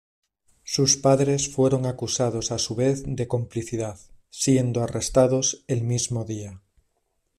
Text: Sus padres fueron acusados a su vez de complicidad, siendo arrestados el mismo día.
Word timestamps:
Sus 0.63 0.97
padres 0.97 1.47
fueron 1.53 1.85
acusados 1.85 2.49
a 2.51 2.57
su 2.57 2.73
vez 2.73 3.03
de 3.05 3.27
complicidad, 3.27 3.99
siendo 4.31 4.81
arrestados 4.81 5.63
el 5.67 5.83
mismo 5.83 6.25
día. 6.25 6.59